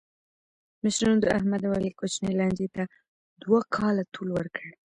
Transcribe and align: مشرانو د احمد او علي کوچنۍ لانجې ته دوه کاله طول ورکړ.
مشرانو 0.83 1.21
د 1.21 1.25
احمد 1.37 1.61
او 1.67 1.71
علي 1.77 1.91
کوچنۍ 1.99 2.33
لانجې 2.39 2.67
ته 2.75 2.83
دوه 3.43 3.59
کاله 3.75 4.03
طول 4.13 4.29
ورکړ. 4.37 4.67